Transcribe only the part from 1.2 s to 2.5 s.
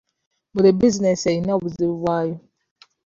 eyina obuzibu bwayo.